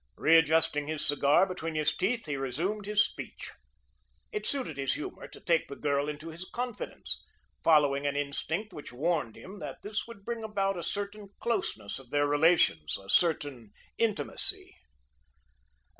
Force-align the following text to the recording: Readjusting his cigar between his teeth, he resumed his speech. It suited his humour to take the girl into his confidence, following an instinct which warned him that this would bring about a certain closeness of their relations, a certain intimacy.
Readjusting 0.17 0.87
his 0.87 1.05
cigar 1.05 1.45
between 1.45 1.75
his 1.75 1.95
teeth, 1.95 2.25
he 2.25 2.35
resumed 2.35 2.87
his 2.87 3.05
speech. 3.05 3.51
It 4.31 4.47
suited 4.47 4.77
his 4.77 4.95
humour 4.95 5.27
to 5.27 5.39
take 5.39 5.67
the 5.67 5.75
girl 5.75 6.09
into 6.09 6.29
his 6.29 6.43
confidence, 6.49 7.23
following 7.63 8.07
an 8.07 8.15
instinct 8.15 8.73
which 8.73 8.91
warned 8.91 9.35
him 9.37 9.59
that 9.59 9.83
this 9.83 10.07
would 10.07 10.25
bring 10.25 10.43
about 10.43 10.75
a 10.75 10.81
certain 10.81 11.27
closeness 11.39 11.99
of 11.99 12.09
their 12.09 12.25
relations, 12.25 12.97
a 12.97 13.09
certain 13.09 13.73
intimacy. 13.99 14.75